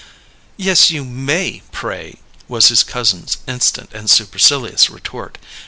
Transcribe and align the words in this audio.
"Yes, 0.57 0.89
you 0.89 1.05
may, 1.05 1.61
pray!" 1.71 2.17
was 2.47 2.69
his 2.69 2.83
cousin's 2.83 3.37
instant 3.47 3.91
and 3.93 4.09
supercilious 4.09 4.89
retort. 4.89 5.37